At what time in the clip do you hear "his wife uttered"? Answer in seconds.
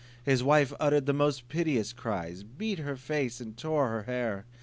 0.23-1.05